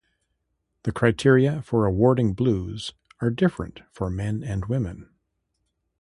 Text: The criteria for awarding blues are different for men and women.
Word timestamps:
The 0.81 0.91
criteria 0.91 1.61
for 1.61 1.85
awarding 1.85 2.33
blues 2.33 2.93
are 3.19 3.29
different 3.29 3.81
for 3.91 4.09
men 4.09 4.41
and 4.41 4.65
women. 4.65 5.11